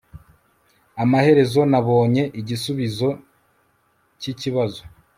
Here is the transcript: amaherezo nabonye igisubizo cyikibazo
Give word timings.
amaherezo 1.03 1.61
nabonye 1.71 2.23
igisubizo 2.39 3.09
cyikibazo 4.19 4.81